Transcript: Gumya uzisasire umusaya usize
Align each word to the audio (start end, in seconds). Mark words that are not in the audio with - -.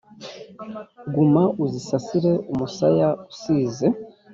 Gumya 1.13 1.45
uzisasire 1.63 2.31
umusaya 2.51 3.07
usize 3.31 3.87